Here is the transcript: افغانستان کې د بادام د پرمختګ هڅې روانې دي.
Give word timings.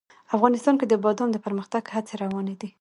افغانستان 0.35 0.75
کې 0.79 0.85
د 0.87 0.93
بادام 1.03 1.29
د 1.33 1.37
پرمختګ 1.45 1.83
هڅې 1.95 2.13
روانې 2.23 2.55
دي. 2.61 2.69